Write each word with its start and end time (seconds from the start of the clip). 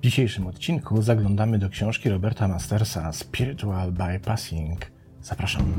W 0.00 0.02
dzisiejszym 0.02 0.46
odcinku 0.46 1.02
zaglądamy 1.02 1.58
do 1.58 1.68
książki 1.68 2.08
Roberta 2.08 2.48
Mastersa 2.48 3.12
Spiritual 3.12 3.92
Bypassing. 3.92 4.86
Zapraszam. 5.22 5.72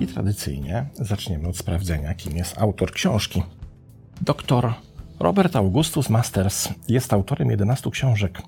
I 0.00 0.06
tradycyjnie 0.06 0.86
zaczniemy 0.94 1.48
od 1.48 1.56
sprawdzenia, 1.56 2.14
kim 2.14 2.36
jest 2.36 2.58
autor 2.58 2.92
książki. 2.92 3.42
Doktor 4.20 4.74
Robert 5.20 5.56
Augustus 5.56 6.10
Masters 6.10 6.68
jest 6.88 7.12
autorem 7.12 7.50
11 7.50 7.90
książek. 7.90 8.42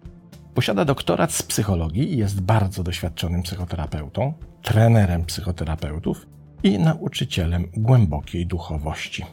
Posiada 0.54 0.84
doktorat 0.84 1.32
z 1.32 1.42
psychologii 1.42 2.12
i 2.12 2.16
jest 2.16 2.40
bardzo 2.40 2.82
doświadczonym 2.82 3.42
psychoterapeutą, 3.42 4.32
trenerem 4.62 5.24
psychoterapeutów 5.24 6.26
i 6.62 6.78
nauczycielem 6.78 7.68
głębokiej 7.76 8.46
duchowości. 8.46 9.24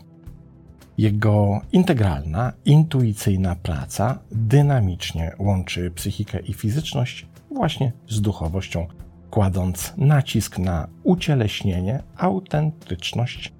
Jego 0.97 1.61
integralna, 1.71 2.53
intuicyjna 2.65 3.55
praca 3.55 4.19
dynamicznie 4.31 5.35
łączy 5.39 5.91
psychikę 5.91 6.39
i 6.39 6.53
fizyczność 6.53 7.27
właśnie 7.51 7.91
z 8.09 8.21
duchowością, 8.21 8.87
kładąc 9.29 9.93
nacisk 9.97 10.59
na 10.59 10.87
ucieleśnienie, 11.03 12.03
autentyczność, 12.17 13.53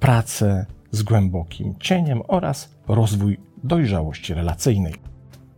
pracę 0.00 0.66
z 0.90 1.02
głębokim 1.02 1.74
cieniem 1.80 2.22
oraz 2.28 2.74
rozwój 2.94 3.38
dojrzałości 3.64 4.34
relacyjnej. 4.34 4.94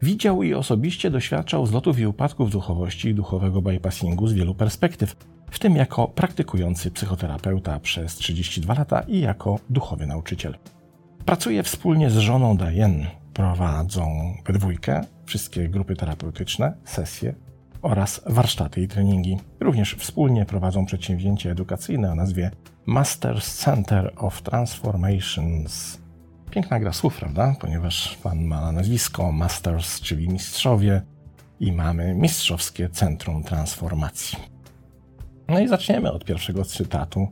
Widział 0.03 0.43
i 0.43 0.55
osobiście 0.55 1.11
doświadczał 1.11 1.67
zlotów 1.67 1.99
i 1.99 2.07
upadków 2.07 2.51
duchowości 2.51 3.09
i 3.09 3.15
duchowego 3.15 3.63
bypassingu 3.63 4.27
z 4.29 4.33
wielu 4.33 4.55
perspektyw, 4.55 5.17
w 5.51 5.59
tym 5.59 5.77
jako 5.77 6.09
praktykujący 6.09 6.91
psychoterapeuta 6.91 7.81
przez 7.81 8.15
32 8.15 8.75
lata 8.75 9.01
i 9.01 9.21
jako 9.21 9.59
duchowy 9.71 10.07
nauczyciel. 10.07 10.55
Pracuje 11.25 11.63
wspólnie 11.63 12.11
z 12.11 12.17
żoną 12.17 12.57
Diane, 12.57 13.11
prowadzą 13.35 14.35
we 14.47 14.53
dwójkę 14.53 15.01
wszystkie 15.27 15.69
grupy 15.69 15.97
terapeutyczne, 15.97 16.73
sesje 16.85 17.35
oraz 17.83 18.21
warsztaty 18.27 18.83
i 18.83 18.89
treningi. 18.89 19.39
Również 19.61 19.95
wspólnie 19.95 20.45
prowadzą 20.45 20.87
przedsięwzięcie 20.87 21.51
edukacyjne 21.51 22.13
o 22.13 22.15
nazwie 22.15 22.51
Masters 22.87 23.55
Center 23.55 24.13
of 24.17 24.43
Transformations. 24.43 26.02
Piękna 26.53 26.81
gra 26.81 26.93
słów, 26.93 27.17
prawda? 27.17 27.55
Ponieważ 27.61 28.19
pan 28.23 28.45
ma 28.45 28.73
nazwisko 28.73 29.33
Masters, 29.33 30.01
czyli 30.01 30.29
mistrzowie, 30.29 31.03
i 31.61 31.73
mamy 31.73 32.15
Mistrzowskie 32.15 32.89
Centrum 32.89 33.43
Transformacji. 33.43 34.39
No 35.49 35.61
i 35.61 35.69
zaczniemy 35.69 36.13
od 36.13 36.25
pierwszego 36.25 36.65
cytatu, 36.65 37.29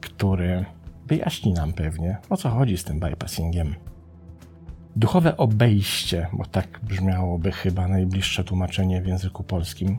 który 0.00 0.64
wyjaśni 1.06 1.52
nam 1.52 1.72
pewnie, 1.72 2.16
o 2.30 2.36
co 2.36 2.50
chodzi 2.50 2.78
z 2.78 2.84
tym 2.84 3.00
bypassingiem. 3.00 3.74
Duchowe 4.96 5.36
obejście, 5.36 6.26
bo 6.32 6.44
tak 6.44 6.80
brzmiałoby 6.82 7.52
chyba 7.52 7.88
najbliższe 7.88 8.44
tłumaczenie 8.44 9.02
w 9.02 9.06
języku 9.06 9.44
polskim. 9.44 9.98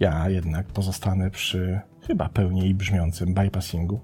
Ja 0.00 0.28
jednak 0.28 0.66
pozostanę 0.66 1.30
przy 1.30 1.80
chyba 2.06 2.28
pełniej 2.28 2.74
brzmiącym 2.74 3.34
bypassingu. 3.34 4.00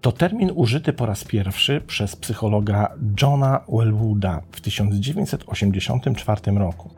To 0.00 0.12
termin 0.12 0.50
użyty 0.54 0.92
po 0.92 1.06
raz 1.06 1.24
pierwszy 1.24 1.80
przez 1.80 2.16
psychologa 2.16 2.94
Johna 3.22 3.60
Wellwooda 3.68 4.42
w 4.52 4.60
1984 4.60 6.52
roku. 6.58 6.90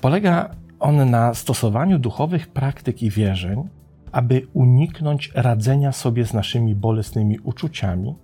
Polega 0.00 0.50
on 0.80 1.10
na 1.10 1.34
stosowaniu 1.34 1.98
duchowych 1.98 2.48
praktyk 2.48 3.02
i 3.02 3.10
wierzeń, 3.10 3.68
aby 4.12 4.46
uniknąć 4.52 5.32
radzenia 5.34 5.92
sobie 5.92 6.26
z 6.26 6.34
naszymi 6.34 6.74
bolesnymi 6.74 7.38
uczuciami, 7.38 8.14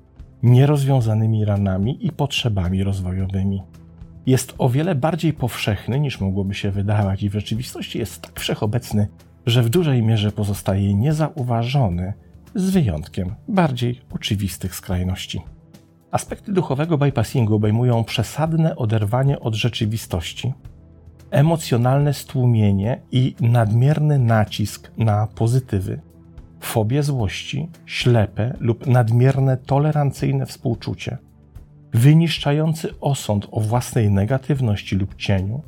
nierozwiązanymi 0.42 1.44
ranami 1.44 2.06
i 2.06 2.12
potrzebami 2.12 2.84
rozwojowymi. 2.84 3.62
Jest 4.26 4.54
o 4.58 4.68
wiele 4.68 4.94
bardziej 4.94 5.32
powszechny 5.32 6.00
niż 6.00 6.20
mogłoby 6.20 6.54
się 6.54 6.70
wydawać 6.70 7.22
i 7.22 7.30
w 7.30 7.32
rzeczywistości 7.32 7.98
jest 7.98 8.22
tak 8.22 8.40
wszechobecny, 8.40 9.08
że 9.46 9.62
w 9.62 9.68
dużej 9.68 10.02
mierze 10.02 10.32
pozostaje 10.32 10.94
niezauważony 10.94 12.12
z 12.54 12.70
wyjątkiem 12.70 13.34
bardziej 13.48 14.00
oczywistych 14.14 14.74
skrajności. 14.74 15.42
Aspekty 16.10 16.52
duchowego 16.52 16.98
bypassingu 16.98 17.54
obejmują 17.54 18.04
przesadne 18.04 18.76
oderwanie 18.76 19.40
od 19.40 19.54
rzeczywistości, 19.54 20.52
emocjonalne 21.30 22.14
stłumienie 22.14 23.00
i 23.12 23.34
nadmierny 23.40 24.18
nacisk 24.18 24.90
na 24.96 25.26
pozytywy, 25.26 26.00
fobię 26.60 27.02
złości, 27.02 27.68
ślepe 27.86 28.56
lub 28.60 28.86
nadmierne 28.86 29.56
tolerancyjne 29.56 30.46
współczucie, 30.46 31.18
wyniszczający 31.92 33.00
osąd 33.00 33.48
o 33.50 33.60
własnej 33.60 34.10
negatywności 34.10 34.96
lub 34.96 35.14
cieniu, 35.16 35.62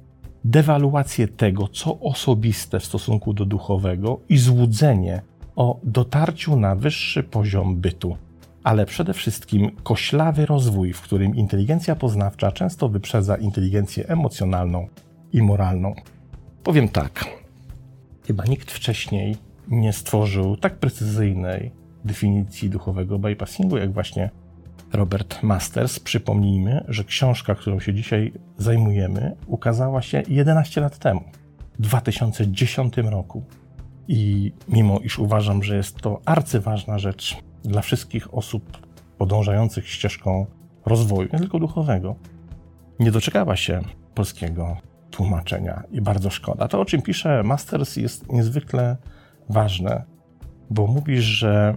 dewaluację 0.45 1.29
tego, 1.29 1.69
co 1.69 2.01
osobiste 2.01 2.81
w 2.81 2.85
stosunku 2.85 3.35
do 3.35 3.45
duchowego 3.45 4.21
i 4.29 4.39
złudzenie 4.39 5.23
o 5.57 5.81
dotarciu 5.85 6.57
na 6.57 6.75
wyższy 6.75 7.23
poziom 7.23 7.77
bytu, 7.77 8.17
ale 8.65 8.87
przede 8.87 9.15
wszystkim 9.15 9.71
koślawy 9.83 10.47
rozwój, 10.47 10.93
w 10.93 11.01
którym 11.01 11.37
inteligencja 11.37 11.97
poznawcza 11.97 12.53
często 12.53 12.89
wyprzedza 12.89 13.37
inteligencję 13.37 14.09
emocjonalną 14.09 14.89
i 15.33 15.43
moralną. 15.43 15.95
Powiem 16.63 16.89
tak. 16.89 17.25
Chyba 18.27 18.45
nikt 18.45 18.71
wcześniej 18.71 19.37
nie 19.69 19.93
stworzył 19.93 20.57
tak 20.57 20.77
precyzyjnej 20.77 21.73
definicji 22.05 22.71
duchowego 22.71 23.19
bypassingu, 23.19 23.77
jak 23.77 23.93
właśnie 23.93 24.31
Robert 24.93 25.43
Masters. 25.43 26.01
Przypomnijmy, 26.01 26.85
że 26.89 27.05
książka, 27.05 27.55
którą 27.55 27.81
się 27.81 27.95
dzisiaj 27.95 28.33
zajmujemy, 28.59 29.37
ukazała 29.47 30.03
się 30.03 30.23
11 30.29 30.81
lat 30.81 30.99
temu, 30.99 31.25
w 31.79 31.83
2010 31.83 32.97
roku. 32.97 33.45
I 34.09 34.53
mimo 34.69 34.99
iż 34.99 35.19
uważam, 35.19 35.63
że 35.63 35.77
jest 35.77 35.97
to 35.97 36.21
arcyważna 36.25 36.99
rzecz 36.99 37.37
dla 37.63 37.83
wszystkich 37.83 38.35
osób 38.35 38.79
podążających 39.19 39.89
ścieżką 39.89 40.47
rozwoju, 40.87 41.29
nie 41.33 41.39
tylko 41.39 41.59
duchowego, 41.59 42.15
nie 43.01 43.11
doczekała 43.11 43.57
się 43.57 43.81
polskiego 44.15 44.77
tłumaczenia 45.11 45.83
i 45.93 46.01
bardzo 46.01 46.31
szkoda. 46.31 46.69
To, 46.69 46.81
o 46.81 46.85
czym 46.85 47.03
pisze 47.03 47.43
Masters, 47.43 47.97
jest 47.97 48.33
niezwykle 48.33 48.97
ważne, 49.49 50.05
bo 50.71 50.87
mówisz, 50.87 51.25
że 51.25 51.75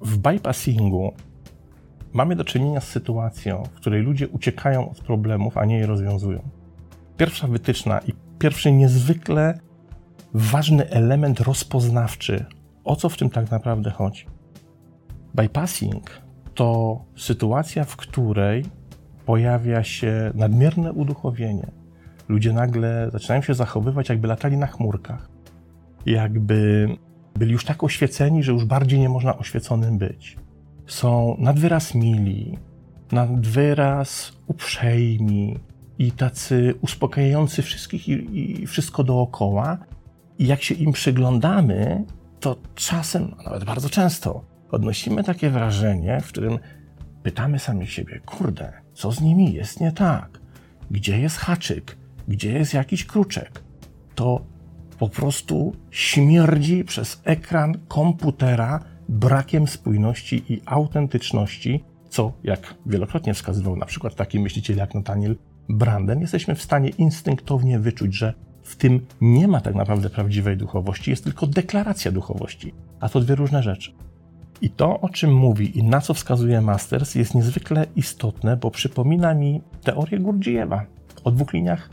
w 0.00 0.18
bypassingu 0.18 1.12
mamy 2.12 2.36
do 2.36 2.44
czynienia 2.44 2.80
z 2.80 2.88
sytuacją, 2.88 3.62
w 3.72 3.76
której 3.76 4.02
ludzie 4.02 4.28
uciekają 4.28 4.90
od 4.90 5.00
problemów, 5.00 5.58
a 5.58 5.64
nie 5.64 5.78
je 5.78 5.86
rozwiązują. 5.86 6.42
Pierwsza 7.16 7.46
wytyczna 7.46 7.98
i 7.98 8.12
pierwszy 8.38 8.72
niezwykle 8.72 9.58
ważny 10.36 10.90
element 10.90 11.40
rozpoznawczy, 11.40 12.44
o 12.84 12.96
co 12.96 13.08
w 13.08 13.16
tym 13.16 13.30
tak 13.30 13.50
naprawdę 13.50 13.90
chodzi. 13.90 14.26
Bypassing 15.34 16.10
to 16.54 17.00
sytuacja, 17.16 17.84
w 17.84 17.96
której 17.96 18.64
pojawia 19.26 19.84
się 19.84 20.30
nadmierne 20.34 20.92
uduchowienie. 20.92 21.66
Ludzie 22.28 22.52
nagle 22.52 23.10
zaczynają 23.12 23.42
się 23.42 23.54
zachowywać, 23.54 24.08
jakby 24.08 24.28
latali 24.28 24.56
na 24.56 24.66
chmurkach, 24.66 25.28
jakby 26.06 26.88
byli 27.34 27.52
już 27.52 27.64
tak 27.64 27.84
oświeceni, 27.84 28.42
że 28.42 28.52
już 28.52 28.64
bardziej 28.64 29.00
nie 29.00 29.08
można 29.08 29.38
oświeconym 29.38 29.98
być. 29.98 30.36
Są 30.86 31.36
nadwyraz 31.38 31.94
mili, 31.94 32.58
nadwyraz 33.12 34.32
uprzejmi 34.46 35.58
i 35.98 36.12
tacy 36.12 36.74
uspokajający 36.80 37.62
wszystkich 37.62 38.08
i, 38.08 38.40
i 38.62 38.66
wszystko 38.66 39.04
dookoła, 39.04 39.78
i 40.38 40.46
jak 40.46 40.62
się 40.62 40.74
im 40.74 40.92
przyglądamy, 40.92 42.04
to 42.40 42.56
czasem, 42.74 43.34
a 43.38 43.42
nawet 43.42 43.64
bardzo 43.64 43.90
często, 43.90 44.44
odnosimy 44.70 45.24
takie 45.24 45.50
wrażenie, 45.50 46.20
w 46.20 46.28
którym 46.28 46.58
pytamy 47.22 47.58
sami 47.58 47.86
siebie: 47.86 48.20
kurde, 48.26 48.72
co 48.94 49.12
z 49.12 49.20
nimi 49.20 49.52
jest 49.52 49.80
nie 49.80 49.92
tak? 49.92 50.40
Gdzie 50.90 51.20
jest 51.20 51.36
haczyk? 51.36 51.96
Gdzie 52.28 52.52
jest 52.52 52.74
jakiś 52.74 53.04
kruczek? 53.06 53.62
To 54.14 54.44
po 54.98 55.08
prostu 55.08 55.76
śmierdzi 55.90 56.84
przez 56.84 57.20
ekran 57.24 57.74
komputera 57.88 58.80
brakiem 59.08 59.66
spójności 59.68 60.52
i 60.52 60.62
autentyczności, 60.66 61.84
co, 62.08 62.32
jak 62.44 62.74
wielokrotnie 62.86 63.34
wskazywał 63.34 63.76
na 63.76 63.86
przykład 63.86 64.14
taki 64.14 64.40
myśliciel 64.40 64.76
jak 64.76 64.94
Nathaniel 64.94 65.36
Branden, 65.68 66.20
jesteśmy 66.20 66.54
w 66.54 66.62
stanie 66.62 66.88
instynktownie 66.88 67.78
wyczuć, 67.78 68.14
że 68.14 68.34
w 68.66 68.76
tym 68.76 69.06
nie 69.20 69.48
ma 69.48 69.60
tak 69.60 69.74
naprawdę 69.74 70.10
prawdziwej 70.10 70.56
duchowości, 70.56 71.10
jest 71.10 71.24
tylko 71.24 71.46
deklaracja 71.46 72.12
duchowości, 72.12 72.74
a 73.00 73.08
to 73.08 73.20
dwie 73.20 73.34
różne 73.34 73.62
rzeczy. 73.62 73.92
I 74.60 74.70
to, 74.70 75.00
o 75.00 75.08
czym 75.08 75.34
mówi 75.34 75.78
i 75.78 75.82
na 75.82 76.00
co 76.00 76.14
wskazuje 76.14 76.60
Masters, 76.60 77.14
jest 77.14 77.34
niezwykle 77.34 77.86
istotne, 77.96 78.56
bo 78.56 78.70
przypomina 78.70 79.34
mi 79.34 79.62
teorię 79.82 80.18
Gurdzijewa 80.18 80.84
o 81.24 81.30
dwóch 81.30 81.52
liniach 81.52 81.90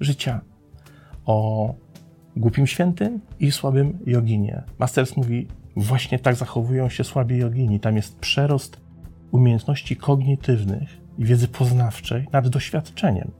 życia. 0.00 0.40
o 1.26 1.74
głupim 2.36 2.66
świętym 2.66 3.20
i 3.40 3.52
słabym 3.52 3.98
joginie. 4.06 4.62
Masters 4.78 5.16
mówi, 5.16 5.46
właśnie 5.76 6.18
tak 6.18 6.36
zachowują 6.36 6.88
się 6.88 7.04
słabi 7.04 7.38
jogini. 7.38 7.80
Tam 7.80 7.96
jest 7.96 8.18
przerost 8.18 8.80
umiejętności 9.30 9.96
kognitywnych 9.96 11.00
i 11.18 11.24
wiedzy 11.24 11.48
poznawczej 11.48 12.26
nad 12.32 12.48
doświadczeniem. 12.48 13.30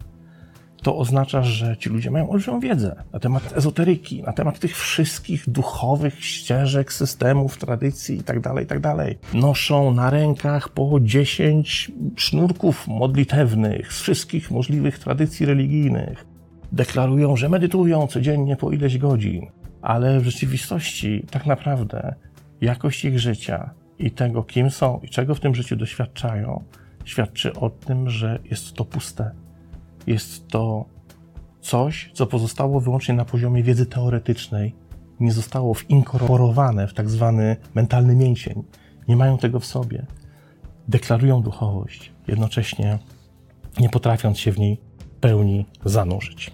To 0.85 0.97
oznacza, 0.97 1.43
że 1.43 1.77
ci 1.77 1.89
ludzie 1.89 2.11
mają 2.11 2.31
olbrzymią 2.31 2.61
wiedzę 2.61 3.03
na 3.13 3.19
temat 3.19 3.57
ezoteryki, 3.57 4.23
na 4.23 4.33
temat 4.33 4.59
tych 4.59 4.77
wszystkich 4.77 5.51
duchowych 5.51 6.25
ścieżek, 6.25 6.93
systemów, 6.93 7.59
tradycji 7.59 8.17
itd., 8.17 8.41
tak 8.43 8.59
itd. 8.61 8.81
Tak 8.81 9.35
Noszą 9.35 9.95
na 9.95 10.11
rękach 10.11 10.69
po 10.69 11.01
10 11.01 11.93
sznurków 12.17 12.89
modlitewnych 12.89 13.93
z 13.93 14.01
wszystkich 14.01 14.51
możliwych 14.51 14.99
tradycji 14.99 15.47
religijnych. 15.47 16.27
Deklarują, 16.73 17.37
że 17.37 17.49
medytują 17.49 18.07
codziennie 18.07 18.57
po 18.57 18.71
ileś 18.71 18.99
godzin, 18.99 19.47
ale 19.83 20.21
w 20.21 20.25
rzeczywistości 20.25 21.27
tak 21.31 21.47
naprawdę 21.47 22.15
jakość 22.61 23.05
ich 23.05 23.19
życia 23.19 23.71
i 23.99 24.11
tego, 24.11 24.43
kim 24.43 24.71
są 24.71 25.01
i 25.03 25.09
czego 25.09 25.35
w 25.35 25.41
tym 25.41 25.55
życiu 25.55 25.77
doświadczają, 25.77 26.65
świadczy 27.05 27.53
o 27.55 27.71
tym, 27.71 28.11
że 28.11 28.39
jest 28.45 28.73
to 28.73 28.85
puste. 28.85 29.44
Jest 30.07 30.49
to 30.49 30.85
coś, 31.61 32.11
co 32.15 32.27
pozostało 32.27 32.81
wyłącznie 32.81 33.15
na 33.15 33.25
poziomie 33.25 33.63
wiedzy 33.63 33.87
teoretycznej, 33.87 34.75
nie 35.21 35.33
zostało 35.33 35.75
winkorporowane 35.75 36.89
w 36.89 36.95
tak 36.95 37.11
zwany 37.11 37.57
mentalny 37.75 38.17
mięsień. 38.17 38.63
Nie 39.09 39.17
mają 39.17 39.39
tego 39.39 39.61
w 39.61 39.67
sobie. 39.67 40.07
Deklarują 40.89 41.43
duchowość, 41.43 42.13
jednocześnie 42.29 42.99
nie 43.81 43.89
potrafiąc 43.89 44.39
się 44.39 44.53
w 44.53 44.59
niej 44.59 44.81
pełni 45.21 45.67
zanurzyć. 45.85 46.51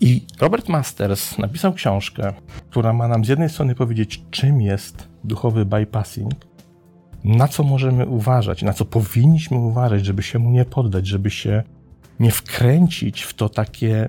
I 0.00 0.26
Robert 0.40 0.68
Masters 0.68 1.38
napisał 1.38 1.72
książkę, 1.72 2.32
która 2.70 2.92
ma 2.92 3.08
nam 3.08 3.24
z 3.24 3.28
jednej 3.28 3.48
strony 3.48 3.74
powiedzieć, 3.74 4.24
czym 4.30 4.60
jest 4.60 5.08
duchowy 5.24 5.64
bypassing, 5.64 6.34
na 7.24 7.48
co 7.48 7.62
możemy 7.62 8.06
uważać, 8.06 8.62
na 8.62 8.72
co 8.72 8.84
powinniśmy 8.84 9.56
uważać, 9.56 10.04
żeby 10.04 10.22
się 10.22 10.38
mu 10.38 10.50
nie 10.50 10.64
poddać, 10.64 11.06
żeby 11.06 11.30
się 11.30 11.62
nie 12.20 12.30
wkręcić 12.30 13.22
w 13.22 13.34
to 13.34 13.48
takie, 13.48 14.08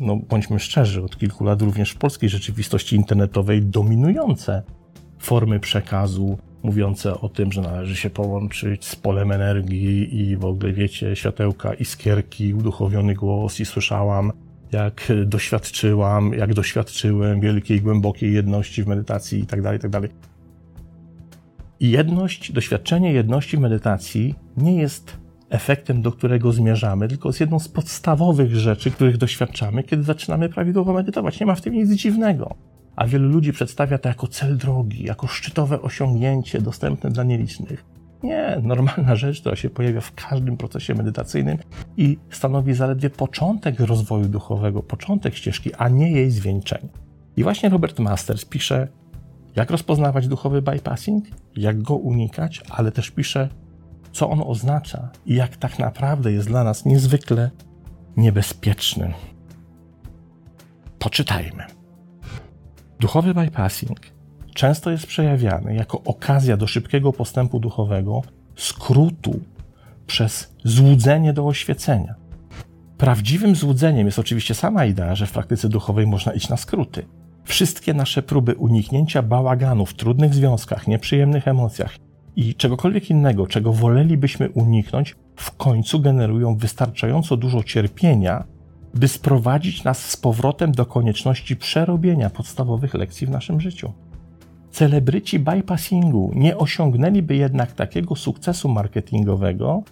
no 0.00 0.16
bądźmy 0.16 0.58
szczerzy, 0.58 1.02
od 1.02 1.18
kilku 1.18 1.44
lat 1.44 1.62
również 1.62 1.90
w 1.90 1.96
polskiej 1.96 2.28
rzeczywistości 2.28 2.96
internetowej 2.96 3.62
dominujące 3.62 4.62
formy 5.18 5.60
przekazu 5.60 6.38
mówiące 6.62 7.20
o 7.20 7.28
tym, 7.28 7.52
że 7.52 7.60
należy 7.60 7.96
się 7.96 8.10
połączyć 8.10 8.84
z 8.84 8.96
polem 8.96 9.32
energii 9.32 10.20
i 10.20 10.36
w 10.36 10.44
ogóle 10.44 10.72
wiecie, 10.72 11.16
światełka, 11.16 11.74
iskierki, 11.74 12.54
uduchowiony 12.54 13.14
głos 13.14 13.60
i 13.60 13.64
słyszałam, 13.64 14.32
jak 14.72 15.12
doświadczyłam, 15.26 16.32
jak 16.32 16.54
doświadczyłem 16.54 17.40
wielkiej, 17.40 17.80
głębokiej 17.80 18.34
jedności 18.34 18.82
w 18.82 18.86
medytacji 18.86 19.40
i 19.40 19.46
tak 19.46 19.62
dalej, 19.62 19.78
i 19.78 19.90
tak. 19.90 20.02
Jedność, 21.80 22.52
doświadczenie 22.52 23.12
jedności 23.12 23.56
w 23.56 23.60
medytacji 23.60 24.34
nie 24.56 24.76
jest 24.76 25.16
efektem, 25.50 26.02
do 26.02 26.12
którego 26.12 26.52
zmierzamy, 26.52 27.08
tylko 27.08 27.28
jest 27.28 27.40
jedną 27.40 27.58
z 27.58 27.68
podstawowych 27.68 28.56
rzeczy, 28.56 28.90
których 28.90 29.16
doświadczamy, 29.16 29.82
kiedy 29.82 30.02
zaczynamy 30.02 30.48
prawidłowo 30.48 30.92
medytować. 30.92 31.40
Nie 31.40 31.46
ma 31.46 31.54
w 31.54 31.60
tym 31.60 31.74
nic 31.74 31.92
dziwnego. 31.92 32.54
A 32.96 33.06
wielu 33.06 33.28
ludzi 33.28 33.52
przedstawia 33.52 33.98
to 33.98 34.08
jako 34.08 34.26
cel 34.26 34.56
drogi, 34.56 35.04
jako 35.04 35.26
szczytowe 35.26 35.82
osiągnięcie 35.82 36.60
dostępne 36.60 37.10
dla 37.10 37.24
nielicznych. 37.24 37.84
Nie, 38.22 38.60
normalna 38.62 39.16
rzecz, 39.16 39.40
która 39.40 39.56
się 39.56 39.70
pojawia 39.70 40.00
w 40.00 40.14
każdym 40.14 40.56
procesie 40.56 40.94
medytacyjnym 40.94 41.58
i 41.96 42.18
stanowi 42.30 42.74
zaledwie 42.74 43.10
początek 43.10 43.80
rozwoju 43.80 44.28
duchowego, 44.28 44.82
początek 44.82 45.34
ścieżki, 45.34 45.74
a 45.74 45.88
nie 45.88 46.12
jej 46.12 46.30
zwieńczenie. 46.30 46.88
I 47.36 47.42
właśnie 47.42 47.68
Robert 47.68 47.98
Masters 47.98 48.44
pisze, 48.44 48.88
jak 49.56 49.70
rozpoznawać 49.70 50.28
duchowy 50.28 50.62
bypassing, 50.62 51.24
jak 51.56 51.82
go 51.82 51.96
unikać, 51.96 52.62
ale 52.70 52.92
też 52.92 53.10
pisze, 53.10 53.48
co 54.12 54.30
on 54.30 54.42
oznacza 54.46 55.08
i 55.26 55.34
jak 55.34 55.56
tak 55.56 55.78
naprawdę 55.78 56.32
jest 56.32 56.48
dla 56.48 56.64
nas 56.64 56.84
niezwykle 56.84 57.50
niebezpieczny. 58.16 59.12
Poczytajmy. 60.98 61.64
Duchowy 63.00 63.34
bypassing 63.34 64.00
często 64.54 64.90
jest 64.90 65.06
przejawiany 65.06 65.74
jako 65.74 66.02
okazja 66.04 66.56
do 66.56 66.66
szybkiego 66.66 67.12
postępu 67.12 67.60
duchowego, 67.60 68.22
skrótu 68.56 69.40
przez 70.06 70.54
złudzenie 70.64 71.32
do 71.32 71.46
oświecenia. 71.46 72.14
Prawdziwym 72.98 73.56
złudzeniem 73.56 74.06
jest 74.06 74.18
oczywiście 74.18 74.54
sama 74.54 74.84
idea, 74.84 75.14
że 75.14 75.26
w 75.26 75.32
praktyce 75.32 75.68
duchowej 75.68 76.06
można 76.06 76.32
iść 76.32 76.48
na 76.48 76.56
skróty. 76.56 77.06
Wszystkie 77.44 77.94
nasze 77.94 78.22
próby 78.22 78.54
uniknięcia 78.54 79.22
bałaganu 79.22 79.86
w 79.86 79.94
trudnych 79.94 80.34
związkach, 80.34 80.86
nieprzyjemnych 80.86 81.48
emocjach 81.48 81.96
i 82.36 82.54
czegokolwiek 82.54 83.10
innego, 83.10 83.46
czego 83.46 83.72
wolelibyśmy 83.72 84.50
uniknąć, 84.50 85.16
w 85.36 85.56
końcu 85.56 86.00
generują 86.00 86.56
wystarczająco 86.56 87.36
dużo 87.36 87.62
cierpienia, 87.62 88.44
by 88.94 89.08
sprowadzić 89.08 89.84
nas 89.84 90.10
z 90.10 90.16
powrotem 90.16 90.72
do 90.72 90.86
konieczności 90.86 91.56
przerobienia 91.56 92.30
podstawowych 92.30 92.94
lekcji 92.94 93.26
w 93.26 93.30
naszym 93.30 93.60
życiu. 93.60 93.92
Celebryci 94.70 95.38
bypassingu 95.38 96.32
nie 96.34 96.56
osiągnęliby 96.56 97.36
jednak 97.36 97.72
takiego 97.72 98.16
sukcesu 98.16 98.68
marketingowego 98.68 99.82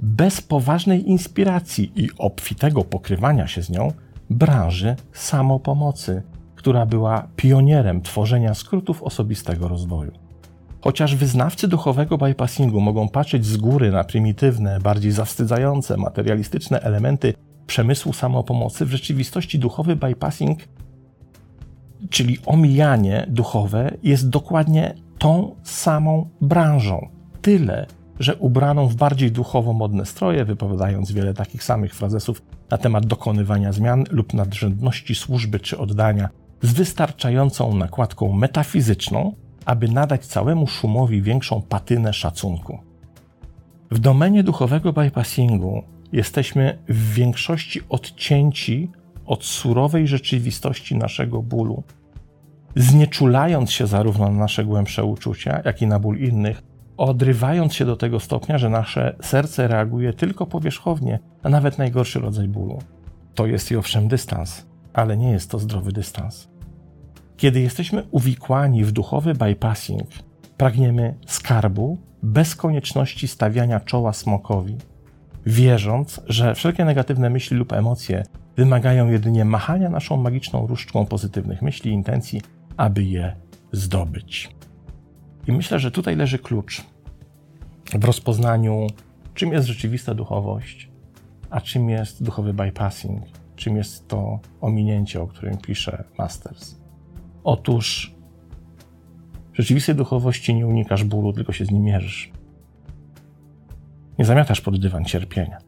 bez 0.00 0.40
poważnej 0.40 1.08
inspiracji 1.10 1.92
i 1.96 2.08
obfitego 2.18 2.84
pokrywania 2.84 3.46
się 3.46 3.62
z 3.62 3.70
nią 3.70 3.92
branży 4.30 4.96
samopomocy, 5.12 6.22
która 6.54 6.86
była 6.86 7.28
pionierem 7.36 8.02
tworzenia 8.02 8.54
skrótów 8.54 9.02
osobistego 9.02 9.68
rozwoju. 9.68 10.25
Chociaż 10.86 11.14
wyznawcy 11.14 11.68
duchowego 11.68 12.18
bypassingu 12.18 12.80
mogą 12.80 13.08
patrzeć 13.08 13.46
z 13.46 13.56
góry 13.56 13.90
na 13.90 14.04
prymitywne, 14.04 14.80
bardziej 14.80 15.12
zawstydzające, 15.12 15.96
materialistyczne 15.96 16.80
elementy 16.80 17.34
przemysłu 17.66 18.12
samopomocy, 18.12 18.86
w 18.86 18.90
rzeczywistości 18.90 19.58
duchowy 19.58 19.96
bypassing, 19.96 20.58
czyli 22.10 22.38
omijanie 22.46 23.26
duchowe, 23.28 23.90
jest 24.02 24.28
dokładnie 24.28 24.94
tą 25.18 25.56
samą 25.62 26.28
branżą. 26.40 27.08
Tyle, 27.42 27.86
że 28.20 28.36
ubraną 28.36 28.88
w 28.88 28.94
bardziej 28.94 29.32
duchowo 29.32 29.72
modne 29.72 30.06
stroje, 30.06 30.44
wypowiadając 30.44 31.12
wiele 31.12 31.34
takich 31.34 31.64
samych 31.64 31.94
frazesów 31.94 32.42
na 32.70 32.78
temat 32.78 33.06
dokonywania 33.06 33.72
zmian 33.72 34.04
lub 34.10 34.34
nadrzędności 34.34 35.14
służby 35.14 35.60
czy 35.60 35.78
oddania, 35.78 36.28
z 36.62 36.72
wystarczającą 36.72 37.74
nakładką 37.74 38.32
metafizyczną, 38.32 39.34
aby 39.66 39.88
nadać 39.88 40.26
całemu 40.26 40.66
szumowi 40.66 41.22
większą 41.22 41.62
patynę 41.62 42.12
szacunku. 42.12 42.78
W 43.90 43.98
domenie 43.98 44.42
duchowego 44.42 44.92
bypassingu 44.92 45.82
jesteśmy 46.12 46.78
w 46.88 47.14
większości 47.14 47.80
odcięci 47.88 48.90
od 49.26 49.44
surowej 49.44 50.08
rzeczywistości 50.08 50.96
naszego 50.96 51.42
bólu, 51.42 51.82
znieczulając 52.76 53.72
się 53.72 53.86
zarówno 53.86 54.30
na 54.30 54.38
nasze 54.38 54.64
głębsze 54.64 55.04
uczucia, 55.04 55.62
jak 55.64 55.82
i 55.82 55.86
na 55.86 55.98
ból 55.98 56.18
innych, 56.18 56.62
odrywając 56.96 57.74
się 57.74 57.84
do 57.84 57.96
tego 57.96 58.20
stopnia, 58.20 58.58
że 58.58 58.70
nasze 58.70 59.16
serce 59.20 59.68
reaguje 59.68 60.12
tylko 60.12 60.46
powierzchownie 60.46 61.18
na 61.42 61.50
nawet 61.50 61.78
najgorszy 61.78 62.20
rodzaj 62.20 62.48
bólu. 62.48 62.78
To 63.34 63.46
jest 63.46 63.70
i 63.70 63.76
owszem 63.76 64.08
dystans, 64.08 64.66
ale 64.92 65.16
nie 65.16 65.30
jest 65.30 65.50
to 65.50 65.58
zdrowy 65.58 65.92
dystans. 65.92 66.48
Kiedy 67.36 67.60
jesteśmy 67.60 68.02
uwikłani 68.10 68.84
w 68.84 68.92
duchowy 68.92 69.34
bypassing, 69.34 70.08
pragniemy 70.56 71.14
skarbu 71.26 71.98
bez 72.22 72.56
konieczności 72.56 73.28
stawiania 73.28 73.80
czoła 73.80 74.12
smokowi, 74.12 74.76
wierząc, 75.46 76.20
że 76.26 76.54
wszelkie 76.54 76.84
negatywne 76.84 77.30
myśli 77.30 77.56
lub 77.56 77.72
emocje 77.72 78.22
wymagają 78.56 79.08
jedynie 79.10 79.44
machania 79.44 79.90
naszą 79.90 80.16
magiczną 80.16 80.66
różdżką 80.66 81.06
pozytywnych 81.06 81.62
myśli 81.62 81.90
i 81.90 81.94
intencji, 81.94 82.42
aby 82.76 83.04
je 83.04 83.36
zdobyć. 83.72 84.50
I 85.46 85.52
myślę, 85.52 85.78
że 85.78 85.90
tutaj 85.90 86.16
leży 86.16 86.38
klucz 86.38 86.84
w 87.94 88.04
rozpoznaniu, 88.04 88.86
czym 89.34 89.52
jest 89.52 89.66
rzeczywista 89.66 90.14
duchowość, 90.14 90.90
a 91.50 91.60
czym 91.60 91.88
jest 91.90 92.22
duchowy 92.22 92.54
bypassing, 92.54 93.22
czym 93.56 93.76
jest 93.76 94.08
to 94.08 94.40
ominięcie, 94.60 95.22
o 95.22 95.26
którym 95.26 95.58
pisze 95.58 96.04
Masters. 96.18 96.85
Otóż 97.46 98.14
w 99.52 99.56
rzeczywistej 99.56 99.94
duchowości 99.94 100.54
nie 100.54 100.66
unikasz 100.66 101.04
bólu, 101.04 101.32
tylko 101.32 101.52
się 101.52 101.64
z 101.64 101.70
nim 101.70 101.82
mierzysz. 101.82 102.32
Nie 104.18 104.24
zamiatasz 104.24 104.60
pod 104.60 104.80
dywan 104.80 105.04
cierpienia. 105.04 105.58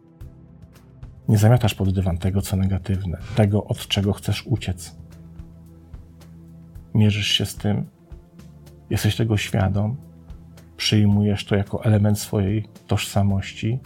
Nie 1.28 1.38
zamiatasz 1.38 1.75
pod 1.75 1.94
dywan 1.94 2.18
tego, 2.18 2.42
co 2.42 2.56
negatywne, 2.56 3.18
tego, 3.37 3.64
od 3.64 3.88
czego 3.88 4.12
chcesz 4.12 4.47
uciec. 4.47 4.97
Mierzysz 6.94 7.26
się 7.26 7.47
z 7.47 7.56
tym, 7.56 7.87
jesteś 8.90 9.16
tego 9.16 9.37
świadom, 9.37 9.97
przyjmujesz 10.76 11.44
to 11.44 11.56
jako 11.56 11.85
element 11.85 12.18
swojej 12.18 12.68
tożsamości 12.87 13.78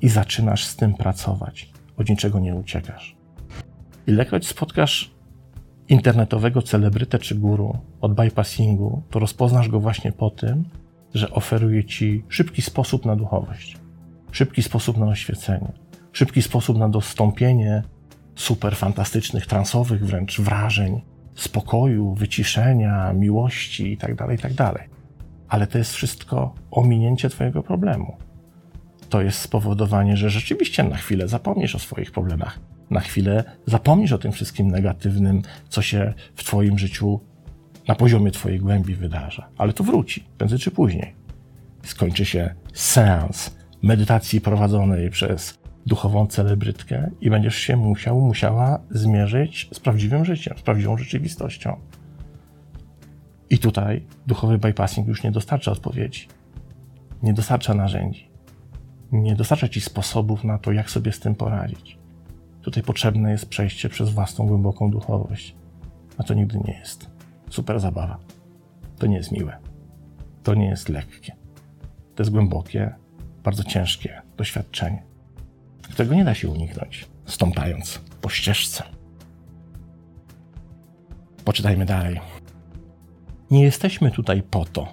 i 0.00 0.08
zaczynasz 0.08 0.64
z 0.64 0.76
tym 0.76 0.94
pracować. 0.94 1.72
Od 1.96 2.08
niczego 2.08 2.40
nie 2.40 2.54
uciekasz. 2.54 3.16
Ilekroć 4.06 4.46
spotkasz 4.46 5.19
internetowego 5.90 6.62
celebrytę 6.62 7.18
czy 7.18 7.34
guru 7.34 7.78
od 8.00 8.14
bypassingu, 8.14 9.02
to 9.10 9.18
rozpoznasz 9.18 9.68
go 9.68 9.80
właśnie 9.80 10.12
po 10.12 10.30
tym, 10.30 10.64
że 11.14 11.30
oferuje 11.30 11.84
ci 11.84 12.24
szybki 12.28 12.62
sposób 12.62 13.06
na 13.06 13.16
duchowość, 13.16 13.76
szybki 14.32 14.62
sposób 14.62 14.96
na 14.96 15.06
oświecenie, 15.06 15.72
szybki 16.12 16.42
sposób 16.42 16.78
na 16.78 16.88
dostąpienie 16.88 17.82
super 18.34 18.76
fantastycznych, 18.76 19.46
transowych 19.46 20.06
wręcz 20.06 20.40
wrażeń, 20.40 21.00
spokoju, 21.34 22.14
wyciszenia, 22.14 23.12
miłości 23.12 23.90
itd., 23.90 24.16
tak 24.16 24.30
itd. 24.30 24.54
Tak 24.54 24.88
Ale 25.48 25.66
to 25.66 25.78
jest 25.78 25.92
wszystko 25.92 26.54
ominięcie 26.70 27.28
Twojego 27.28 27.62
problemu. 27.62 28.16
To 29.08 29.22
jest 29.22 29.38
spowodowanie, 29.38 30.16
że 30.16 30.30
rzeczywiście 30.30 30.82
na 30.82 30.96
chwilę 30.96 31.28
zapomnisz 31.28 31.74
o 31.74 31.78
swoich 31.78 32.12
problemach. 32.12 32.58
Na 32.90 33.00
chwilę 33.00 33.44
zapomnisz 33.66 34.12
o 34.12 34.18
tym 34.18 34.32
wszystkim 34.32 34.70
negatywnym, 34.70 35.42
co 35.68 35.82
się 35.82 36.14
w 36.34 36.44
Twoim 36.44 36.78
życiu 36.78 37.20
na 37.88 37.94
poziomie 37.94 38.30
Twojej 38.30 38.58
głębi 38.58 38.94
wydarza. 38.94 39.48
Ale 39.58 39.72
to 39.72 39.84
wróci, 39.84 40.24
prędzej 40.38 40.58
czy 40.58 40.70
później. 40.70 41.14
Skończy 41.82 42.24
się 42.24 42.54
seans 42.72 43.56
medytacji 43.82 44.40
prowadzonej 44.40 45.10
przez 45.10 45.58
duchową 45.86 46.26
celebrytkę 46.26 47.10
i 47.20 47.30
będziesz 47.30 47.56
się 47.56 47.76
musiał, 47.76 48.20
musiała 48.20 48.80
zmierzyć 48.90 49.68
z 49.72 49.80
prawdziwym 49.80 50.24
życiem, 50.24 50.58
z 50.58 50.62
prawdziwą 50.62 50.96
rzeczywistością. 50.96 51.76
I 53.50 53.58
tutaj 53.58 54.06
duchowy 54.26 54.58
bypassing 54.58 55.08
już 55.08 55.22
nie 55.22 55.30
dostarcza 55.30 55.72
odpowiedzi, 55.72 56.28
nie 57.22 57.34
dostarcza 57.34 57.74
narzędzi, 57.74 58.30
nie 59.12 59.34
dostarcza 59.34 59.68
ci 59.68 59.80
sposobów 59.80 60.44
na 60.44 60.58
to, 60.58 60.72
jak 60.72 60.90
sobie 60.90 61.12
z 61.12 61.20
tym 61.20 61.34
poradzić. 61.34 61.99
Tutaj 62.62 62.82
potrzebne 62.82 63.30
jest 63.30 63.48
przejście 63.48 63.88
przez 63.88 64.10
własną 64.10 64.46
głęboką 64.46 64.90
duchowość, 64.90 65.54
a 66.18 66.22
to 66.22 66.34
nigdy 66.34 66.58
nie 66.58 66.78
jest 66.78 67.10
super 67.50 67.80
zabawa. 67.80 68.18
To 68.98 69.06
nie 69.06 69.16
jest 69.16 69.32
miłe. 69.32 69.56
To 70.42 70.54
nie 70.54 70.66
jest 70.66 70.88
lekkie. 70.88 71.36
To 72.14 72.22
jest 72.22 72.30
głębokie, 72.30 72.94
bardzo 73.42 73.64
ciężkie 73.64 74.22
doświadczenie 74.36 75.10
którego 75.90 76.14
nie 76.14 76.24
da 76.24 76.34
się 76.34 76.48
uniknąć, 76.48 77.06
stąpając 77.26 78.00
po 78.20 78.28
ścieżce. 78.28 78.84
Poczytajmy 81.44 81.86
dalej. 81.86 82.20
Nie 83.50 83.62
jesteśmy 83.62 84.10
tutaj 84.10 84.42
po 84.42 84.64
to, 84.64 84.88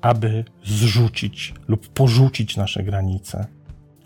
aby 0.00 0.44
zrzucić 0.64 1.54
lub 1.68 1.88
porzucić 1.88 2.56
nasze 2.56 2.82
granice, 2.82 3.46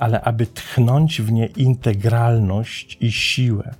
ale 0.04 0.20
aby 0.20 0.46
tchnąć 0.46 1.23
w 1.23 1.32
nie 1.32 1.46
integralność 1.46 2.99
i 3.00 3.12
siłę, 3.12 3.75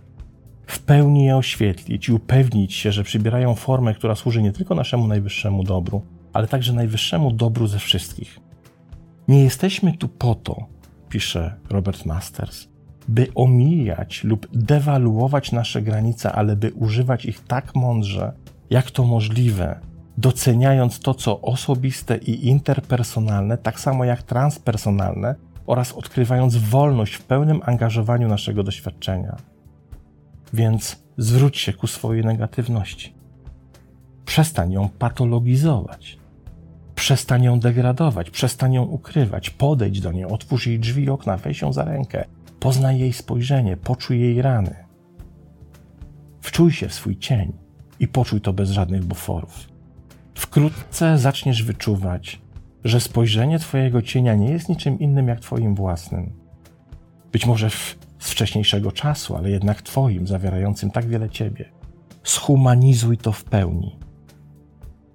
w 0.67 0.79
pełni 0.79 1.25
je 1.25 1.37
oświetlić 1.37 2.09
i 2.09 2.13
upewnić 2.13 2.75
się, 2.75 2.93
że 2.93 3.05
przybierają 3.05 3.55
formę, 3.55 3.95
która 3.95 4.15
służy 4.15 4.43
nie 4.43 4.53
tylko 4.53 4.75
naszemu 4.75 5.07
najwyższemu 5.07 5.65
dobru, 5.65 6.03
ale 6.33 6.49
także 6.49 6.73
najwyższemu 6.73 7.33
dobru 7.33 7.67
ze 7.67 7.79
wszystkich. 7.79 8.41
Nie 9.29 9.45
jesteśmy 9.45 9.97
tu 9.97 10.09
po 10.09 10.35
to, 10.35 10.67
pisze 11.09 11.57
Robert 11.71 12.07
Masters, 12.07 12.69
by 13.09 13.27
omijać 13.35 14.25
lub 14.25 14.47
dewaluować 14.53 15.53
nasze 15.53 15.83
granice, 15.83 16.33
ale 16.33 16.57
by 16.57 16.73
używać 16.73 17.25
ich 17.25 17.41
tak 17.45 17.75
mądrze, 17.75 18.33
jak 18.71 18.91
to 18.91 19.05
możliwe, 19.05 19.81
doceniając 20.19 21.01
to, 21.01 21.15
co 21.15 21.41
osobiste 21.41 22.17
i 22.17 22.49
interpersonalne, 22.49 23.59
tak 23.59 23.81
samo 23.81 24.05
jak 24.05 24.23
transpersonalne, 24.23 25.35
oraz 25.67 25.93
odkrywając 25.93 26.57
wolność 26.57 27.15
w 27.15 27.25
pełnym 27.25 27.61
angażowaniu 27.65 28.29
naszego 28.29 28.63
doświadczenia. 28.63 29.37
Więc 30.53 31.05
zwróć 31.19 31.59
się 31.59 31.73
ku 31.73 31.87
swojej 31.87 32.25
negatywności. 32.25 33.15
Przestań 34.25 34.73
ją 34.73 34.89
patologizować. 34.89 36.19
Przestań 36.95 37.43
ją 37.43 37.61
degradować, 37.61 38.31
przestań 38.31 38.73
ją 38.73 38.83
ukrywać, 38.83 39.51
podejdź 39.51 40.01
do 40.01 40.13
niej, 40.13 40.25
otwórz 40.25 40.67
jej 40.67 40.79
drzwi 40.81 41.05
i 41.05 41.11
okna, 41.11 41.37
weź 41.37 41.63
ją 41.63 41.73
za 41.73 41.85
rękę, 41.85 42.25
poznaj 42.61 42.99
jej 42.99 43.13
spojrzenie, 43.13 43.77
poczuj 43.77 44.21
jej 44.21 44.43
rany. 44.43 44.75
Wczuj 46.41 46.73
się 46.73 46.89
w 46.89 46.95
swój 46.95 47.17
cień 47.19 47.53
i 48.01 48.09
poczuj 48.09 48.41
to 48.41 48.53
bez 48.53 48.71
żadnych 48.71 49.05
buforów. 49.05 49.69
Wkrótce 50.35 51.19
zaczniesz 51.19 51.63
wyczuwać, 51.63 52.41
że 52.85 53.01
spojrzenie 53.01 53.59
Twojego 53.59 54.03
cienia 54.03 54.35
nie 54.35 54.51
jest 54.51 54.69
niczym 54.69 54.99
innym 54.99 55.29
jak 55.29 55.41
Twoim 55.41 55.75
własnym. 55.75 56.33
Być 57.33 57.47
może 57.47 57.71
w, 57.71 57.99
z 58.19 58.31
wcześniejszego 58.31 58.93
czasu, 58.93 59.37
ale 59.37 59.51
jednak 59.51 59.83
Twoim, 59.83 60.27
zawierającym 60.27 60.91
tak 60.91 61.07
wiele 61.07 61.31
Ciebie. 61.31 61.73
Schumanizuj 62.23 63.19
to 63.19 63.33
w 63.33 63.45
pełni. 63.45 63.99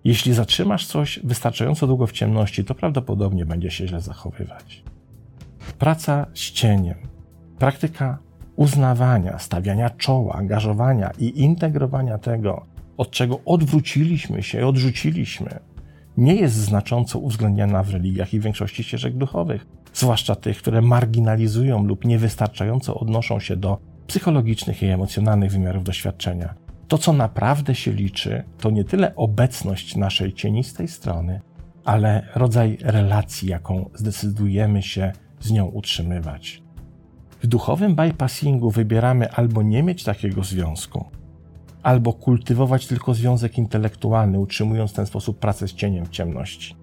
Jeśli 0.04 0.34
zatrzymasz 0.34 0.86
coś 0.86 1.20
wystarczająco 1.24 1.88
długo 1.88 2.08
w 2.08 2.12
ciemności, 2.12 2.66
to 2.66 2.76
prawdopodobnie 2.76 3.46
będzie 3.46 3.72
się 3.72 3.88
źle 3.88 4.02
zachowywać. 4.02 4.84
Praca 5.80 6.26
z 6.34 6.40
cieniem, 6.40 6.98
praktyka 7.60 8.18
uznawania, 8.56 9.40
stawiania 9.40 9.90
czoła, 9.90 10.34
angażowania 10.34 11.12
i 11.20 11.40
integrowania 11.42 12.18
tego, 12.18 12.66
od 12.98 13.12
czego 13.12 13.40
odwróciliśmy 13.46 14.44
się 14.44 14.60
i 14.60 14.64
odrzuciliśmy, 14.64 15.60
nie 16.18 16.36
jest 16.36 16.56
znacząco 16.56 17.20
uwzględniana 17.20 17.84
w 17.84 17.90
religiach 17.90 18.34
i 18.34 18.40
większości 18.40 18.84
ścieżek 18.84 19.18
duchowych, 19.18 19.66
zwłaszcza 19.94 20.36
tych, 20.36 20.58
które 20.58 20.82
marginalizują 20.82 21.84
lub 21.84 22.06
niewystarczająco 22.06 22.96
odnoszą 22.96 23.40
się 23.40 23.56
do 23.56 23.78
psychologicznych 24.08 24.84
i 24.84 24.86
emocjonalnych 24.86 25.52
wymiarów 25.52 25.84
doświadczenia. 25.84 26.54
To, 26.88 26.98
co 26.98 27.14
naprawdę 27.14 27.76
się 27.76 27.92
liczy, 27.92 28.44
to 28.58 28.70
nie 28.70 28.84
tyle 28.84 29.16
obecność 29.16 29.96
naszej 29.96 30.34
cienistej 30.34 30.88
strony, 30.88 31.42
ale 31.86 32.28
rodzaj 32.36 32.78
relacji, 32.82 33.50
jaką 33.50 33.90
zdecydujemy 33.94 34.84
się 34.84 35.12
z 35.40 35.52
nią 35.52 35.66
utrzymywać. 35.66 36.64
W 37.42 37.48
duchowym 37.48 37.96
bypassingu 37.96 38.72
wybieramy 38.72 39.32
albo 39.32 39.62
nie 39.62 39.84
mieć 39.84 40.04
takiego 40.04 40.44
związku, 40.44 41.06
albo 41.84 42.14
kultywować 42.14 42.88
tylko 42.88 43.14
związek 43.14 43.58
intelektualny, 43.58 44.40
utrzymując 44.40 44.92
w 44.92 44.96
ten 44.96 45.06
sposób 45.06 45.40
pracę 45.40 45.68
z 45.68 45.74
cieniem 45.74 46.06
w 46.06 46.10
ciemności. 46.10 46.76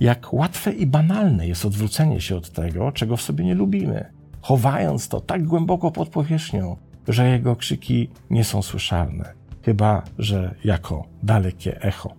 Jak 0.00 0.32
łatwe 0.32 0.72
i 0.72 0.86
banalne 0.86 1.48
jest 1.48 1.64
odwrócenie 1.64 2.20
się 2.20 2.36
od 2.36 2.50
tego, 2.50 2.92
czego 2.92 3.16
w 3.16 3.22
sobie 3.22 3.44
nie 3.44 3.54
lubimy, 3.54 4.12
chowając 4.40 5.08
to 5.08 5.20
tak 5.20 5.44
głęboko 5.44 5.90
pod 5.90 6.08
powierzchnią, 6.08 6.76
że 7.08 7.28
jego 7.28 7.56
krzyki 7.56 8.10
nie 8.30 8.44
są 8.44 8.62
słyszalne, 8.62 9.32
chyba 9.62 10.02
że 10.18 10.54
jako 10.64 11.04
dalekie 11.22 11.82
echo. 11.82 12.14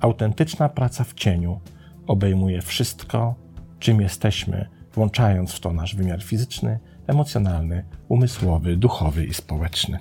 Autentyczna 0.00 0.68
praca 0.68 1.04
w 1.04 1.14
cieniu 1.14 1.60
obejmuje 2.06 2.62
wszystko, 2.62 3.34
czym 3.78 4.00
jesteśmy, 4.00 4.68
włączając 4.92 5.52
w 5.52 5.60
to 5.60 5.72
nasz 5.72 5.96
wymiar 5.96 6.22
fizyczny, 6.22 6.78
emocjonalny, 7.06 7.84
umysłowy, 8.08 8.76
duchowy 8.76 9.24
i 9.24 9.34
społeczny. 9.34 9.98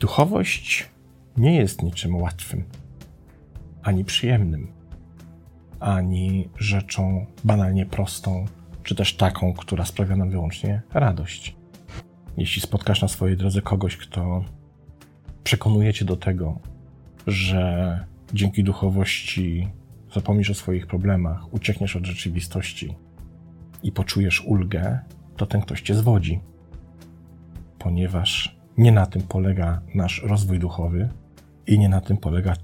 Duchowość 0.00 0.88
nie 1.36 1.56
jest 1.56 1.82
niczym 1.82 2.16
łatwym, 2.16 2.64
ani 3.82 4.04
przyjemnym, 4.04 4.72
ani 5.80 6.48
rzeczą 6.58 7.26
banalnie 7.44 7.86
prostą, 7.86 8.44
czy 8.82 8.94
też 8.94 9.16
taką, 9.16 9.52
która 9.52 9.84
sprawia 9.84 10.16
nam 10.16 10.30
wyłącznie 10.30 10.82
radość. 10.94 11.56
Jeśli 12.36 12.62
spotkasz 12.62 13.02
na 13.02 13.08
swojej 13.08 13.36
drodze 13.36 13.62
kogoś, 13.62 13.96
kto 13.96 14.44
przekonuje 15.44 15.94
cię 15.94 16.04
do 16.04 16.16
tego, 16.16 16.58
że 17.26 18.04
dzięki 18.34 18.64
duchowości 18.64 19.68
zapomnisz 20.14 20.50
o 20.50 20.54
swoich 20.54 20.86
problemach, 20.86 21.54
uciekniesz 21.54 21.96
od 21.96 22.06
rzeczywistości 22.06 22.96
i 23.82 23.92
poczujesz 23.92 24.40
ulgę, 24.40 24.98
to 25.36 25.46
ten 25.46 25.60
ktoś 25.60 25.80
cię 25.82 25.94
zwodzi. 25.94 26.40
Ponieważ 27.78 28.59
nie 28.80 28.92
na 28.92 29.06
tym 29.06 29.22
polega 29.22 29.80
nasz 29.94 30.22
rozwój 30.22 30.58
duchowy 30.58 31.08
i 31.66 31.78
nie 31.78 31.88
na 31.88 32.00
tym 32.00 32.16
polega 32.16 32.54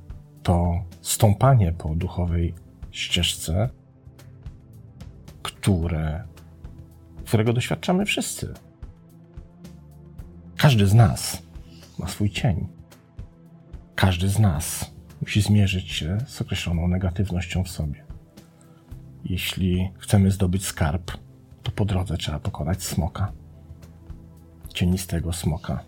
to 0.42 0.84
stąpanie 1.02 1.72
po 1.72 1.94
duchowej 1.94 2.54
ścieżce, 2.90 3.68
które, 5.42 6.24
którego 7.24 7.52
doświadczamy 7.52 8.04
wszyscy. 8.04 8.54
Każdy 10.56 10.86
z 10.86 10.94
nas 10.94 11.42
ma 11.98 12.08
swój 12.08 12.30
cień. 12.30 12.68
Każdy 13.94 14.28
z 14.28 14.38
nas 14.38 14.90
musi 15.20 15.42
zmierzyć 15.42 15.92
się 15.92 16.18
z 16.26 16.40
określoną 16.40 16.88
negatywnością 16.88 17.64
w 17.64 17.68
sobie. 17.68 18.04
Jeśli 19.24 19.90
chcemy 19.98 20.30
zdobyć 20.30 20.66
skarb, 20.66 21.12
to 21.62 21.70
po 21.70 21.84
drodze 21.84 22.16
trzeba 22.16 22.38
pokonać 22.38 22.82
smoka. 22.82 23.32
Cienistego 24.74 25.32
smoka, 25.32 25.84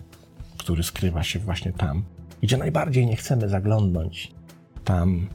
który 0.58 0.82
skrywa 0.82 1.22
się 1.22 1.38
właśnie 1.38 1.72
tam, 1.72 2.04
gdzie 2.42 2.56
najbardziej 2.56 3.06
nie 3.06 3.16
chcemy 3.16 3.48
zaglądnąć. 3.48 4.34
Tam, 4.84 5.28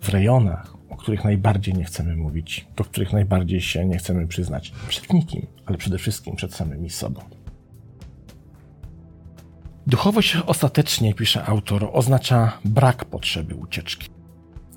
w 0.00 0.08
rejonach, 0.08 0.74
o 0.90 0.96
których 0.96 1.24
najbardziej 1.24 1.74
nie 1.74 1.84
chcemy 1.84 2.16
mówić, 2.16 2.66
do 2.76 2.84
których 2.84 3.12
najbardziej 3.12 3.60
się 3.60 3.84
nie 3.86 3.98
chcemy 3.98 4.26
przyznać. 4.26 4.72
Przed 4.88 5.12
nikim, 5.12 5.46
ale 5.66 5.78
przede 5.78 5.98
wszystkim 5.98 6.36
przed 6.36 6.54
samymi 6.54 6.90
sobą. 6.90 7.20
Duchowość 9.86 10.36
ostatecznie, 10.46 11.14
pisze 11.14 11.44
autor, 11.44 11.90
oznacza 11.92 12.58
brak 12.64 13.04
potrzeby 13.04 13.54
ucieczki 13.54 14.08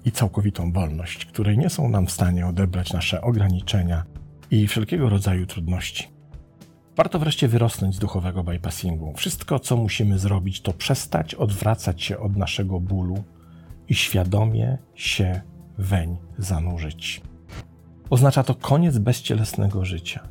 i 0.05 0.12
całkowitą 0.12 0.71
wolność, 0.71 1.25
której 1.25 1.57
nie 1.57 1.69
są 1.69 1.89
nam 1.89 2.07
w 2.07 2.12
stanie 2.12 2.48
odebrać 2.48 2.93
nasze 2.93 3.21
ograniczenia 3.21 4.03
i 4.51 4.67
wszelkiego 4.67 5.09
rodzaju 5.09 5.45
trudności. 5.45 6.18
Warto 6.99 7.19
wreszcie 7.19 7.47
wyrosnąć 7.47 7.95
z 7.95 7.99
duchowego 7.99 8.43
bypassingu. 8.43 9.13
Wszystko, 9.15 9.59
co 9.59 9.77
musimy 9.77 10.19
zrobić, 10.19 10.61
to 10.61 10.73
przestać 10.73 11.35
odwracać 11.35 12.03
się 12.03 12.19
od 12.19 12.35
naszego 12.37 12.79
bólu 12.79 13.23
i 13.89 13.95
świadomie 13.95 14.77
się 14.95 15.41
weń 15.77 16.17
zanurzyć. 16.37 17.21
Oznacza 18.09 18.43
to 18.43 18.55
koniec 18.55 18.97
bezcielesnego 18.97 19.85
życia, 19.85 20.27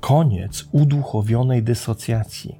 koniec 0.00 0.68
uduchowionej 0.72 1.62
dysocjacji, 1.62 2.58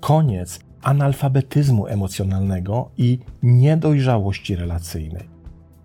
koniec 0.00 0.60
analfabetyzmu 0.82 1.86
emocjonalnego 1.86 2.90
i 2.96 3.18
niedojrzałości 3.42 4.56
relacyjnej. 4.56 5.28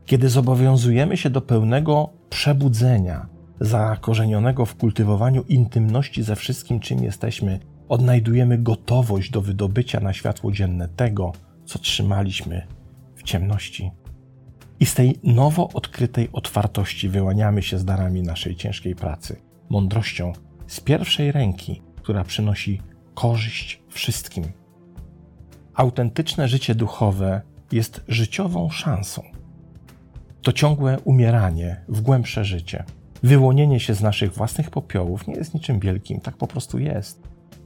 Kiedy 0.05 0.29
zobowiązujemy 0.29 1.17
się 1.17 1.29
do 1.29 1.41
pełnego 1.41 2.09
przebudzenia, 2.29 3.25
zakorzenionego 3.61 4.65
w 4.65 4.75
kultywowaniu 4.75 5.43
intymności 5.43 6.23
ze 6.23 6.35
wszystkim, 6.35 6.79
czym 6.79 7.03
jesteśmy, 7.03 7.59
odnajdujemy 7.89 8.57
gotowość 8.57 9.29
do 9.29 9.41
wydobycia 9.41 9.99
na 9.99 10.13
światło 10.13 10.51
dzienne 10.51 10.87
tego, 10.87 11.31
co 11.65 11.79
trzymaliśmy 11.79 12.67
w 13.15 13.23
ciemności. 13.23 13.91
I 14.79 14.85
z 14.85 14.93
tej 14.93 15.19
nowo 15.23 15.69
odkrytej 15.73 16.29
otwartości 16.33 17.09
wyłaniamy 17.09 17.61
się 17.61 17.77
z 17.77 17.85
darami 17.85 18.23
naszej 18.23 18.55
ciężkiej 18.55 18.95
pracy, 18.95 19.41
mądrością 19.69 20.33
z 20.67 20.79
pierwszej 20.79 21.31
ręki, 21.31 21.81
która 21.95 22.23
przynosi 22.23 22.81
korzyść 23.13 23.81
wszystkim. 23.89 24.43
Autentyczne 25.73 26.47
życie 26.47 26.75
duchowe 26.75 27.41
jest 27.71 28.03
życiową 28.07 28.69
szansą. 28.69 29.23
To 30.41 30.51
ciągłe 30.51 30.99
umieranie 30.99 31.81
w 31.87 32.01
głębsze 32.01 32.45
życie. 32.45 32.83
Wyłonienie 33.23 33.79
się 33.79 33.93
z 33.93 34.01
naszych 34.01 34.33
własnych 34.33 34.69
popiołów 34.69 35.27
nie 35.27 35.33
jest 35.33 35.53
niczym 35.53 35.79
wielkim, 35.79 36.19
tak 36.19 36.37
po 36.37 36.47
prostu 36.47 36.79
jest. 36.79 37.21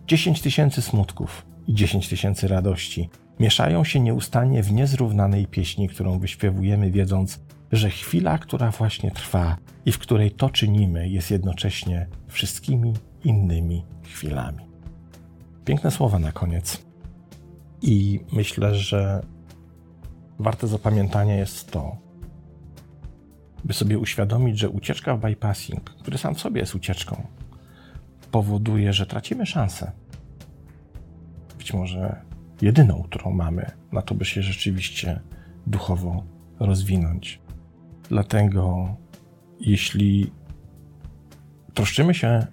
10 0.07 0.41
tysięcy 0.41 0.81
smutków 0.81 1.45
i 1.67 1.73
10 1.73 2.09
tysięcy 2.09 2.47
radości 2.47 3.09
mieszają 3.39 3.83
się 3.83 3.99
nieustannie 3.99 4.63
w 4.63 4.71
niezrównanej 4.71 5.47
pieśni, 5.47 5.89
którą 5.89 6.19
wyśpiewujemy, 6.19 6.91
wiedząc, 6.91 7.39
że 7.71 7.89
chwila, 7.89 8.37
która 8.37 8.71
właśnie 8.71 9.11
trwa 9.11 9.57
i 9.85 9.91
w 9.91 9.99
której 9.99 10.31
to 10.31 10.49
czynimy, 10.49 11.09
jest 11.09 11.31
jednocześnie 11.31 12.07
wszystkimi 12.27 12.93
innymi 13.23 13.85
chwilami. 14.03 14.65
Piękne 15.65 15.91
słowa 15.91 16.19
na 16.19 16.31
koniec. 16.31 16.85
I 17.81 18.19
myślę, 18.31 18.75
że 18.75 19.23
warte 20.39 20.67
zapamiętania 20.67 21.35
jest 21.35 21.71
to, 21.71 21.97
by 23.65 23.73
sobie 23.73 23.99
uświadomić, 23.99 24.59
że 24.59 24.69
ucieczka 24.69 25.17
w 25.17 25.19
bypassing, 25.19 25.83
który 25.83 26.17
sam 26.17 26.35
w 26.35 26.39
sobie 26.39 26.61
jest 26.61 26.75
ucieczką, 26.75 27.27
powoduje, 28.31 28.93
że 28.93 29.05
tracimy 29.05 29.45
szansę. 29.45 29.91
Być 31.57 31.73
może 31.73 32.21
jedyną, 32.61 33.03
którą 33.03 33.31
mamy 33.31 33.71
na 33.91 34.01
to, 34.01 34.15
by 34.15 34.25
się 34.25 34.41
rzeczywiście 34.41 35.19
duchowo 35.67 36.23
rozwinąć. 36.59 37.39
Dlatego, 38.09 38.95
jeśli 39.59 40.31
troszczymy 41.73 42.13
się 42.13 42.47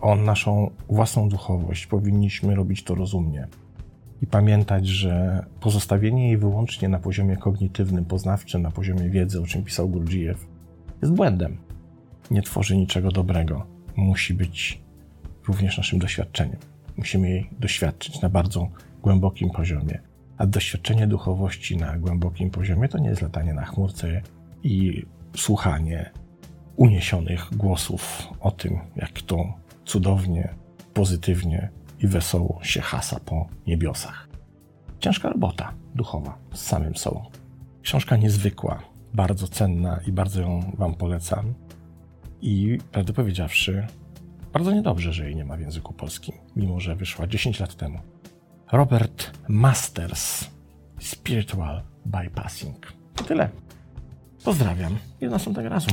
o 0.00 0.16
naszą 0.16 0.70
własną 0.88 1.28
duchowość, 1.28 1.86
powinniśmy 1.86 2.54
robić 2.54 2.84
to 2.84 2.94
rozumnie 2.94 3.48
i 4.22 4.26
pamiętać, 4.26 4.86
że 4.86 5.44
pozostawienie 5.60 6.26
jej 6.26 6.38
wyłącznie 6.38 6.88
na 6.88 6.98
poziomie 6.98 7.36
kognitywnym, 7.36 8.04
poznawczym, 8.04 8.62
na 8.62 8.70
poziomie 8.70 9.10
wiedzy, 9.10 9.42
o 9.42 9.46
czym 9.46 9.64
pisał 9.64 9.88
Gurdjieff, 9.88 10.46
jest 11.02 11.14
błędem. 11.14 11.56
Nie 12.30 12.42
tworzy 12.42 12.76
niczego 12.76 13.10
dobrego. 13.10 13.66
Musi 13.96 14.34
być 14.34 14.80
również 15.48 15.76
naszym 15.76 15.98
doświadczeniem. 15.98 16.56
Musimy 16.96 17.30
jej 17.30 17.50
doświadczyć 17.60 18.20
na 18.20 18.28
bardzo 18.28 18.68
głębokim 19.02 19.50
poziomie. 19.50 20.00
A 20.38 20.46
doświadczenie 20.46 21.06
duchowości 21.06 21.76
na 21.76 21.98
głębokim 21.98 22.50
poziomie 22.50 22.88
to 22.88 22.98
nie 22.98 23.08
jest 23.08 23.22
latanie 23.22 23.54
na 23.54 23.64
chmurce 23.64 24.22
i 24.62 25.06
słuchanie 25.36 26.10
uniesionych 26.76 27.56
głosów 27.56 28.28
o 28.40 28.50
tym, 28.50 28.78
jak 28.96 29.22
to 29.22 29.54
cudownie, 29.84 30.54
pozytywnie 30.94 31.70
i 32.02 32.06
wesoło 32.06 32.58
się 32.62 32.80
hasa 32.80 33.20
po 33.20 33.48
niebiosach. 33.66 34.28
Ciężka 34.98 35.28
robota 35.28 35.74
duchowa 35.94 36.38
z 36.54 36.60
samym 36.60 36.96
sobą. 36.96 37.30
Książka 37.82 38.16
niezwykła, 38.16 38.82
bardzo 39.14 39.48
cenna 39.48 40.00
i 40.06 40.12
bardzo 40.12 40.40
ją 40.40 40.72
Wam 40.78 40.94
polecam. 40.94 41.54
I 42.42 42.78
prawdę 42.92 43.12
powiedziawszy, 43.12 43.86
bardzo 44.52 44.72
niedobrze, 44.72 45.12
że 45.12 45.24
jej 45.24 45.36
nie 45.36 45.44
ma 45.44 45.56
w 45.56 45.60
języku 45.60 45.92
polskim, 45.92 46.34
mimo 46.56 46.80
że 46.80 46.96
wyszła 46.96 47.26
10 47.26 47.60
lat 47.60 47.74
temu. 47.74 47.98
Robert 48.72 49.30
Masters 49.48 50.50
Spiritual 50.98 51.82
Bypassing. 52.06 52.92
To 53.14 53.24
tyle. 53.24 53.48
Pozdrawiam 54.44 54.98
i 55.20 55.24
do 55.24 55.30
następnego 55.30 55.68
razu. 55.68 55.90